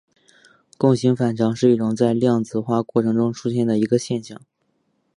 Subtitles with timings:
[0.79, 4.41] 共形反常是一种在量子化过程中出现的一个现象。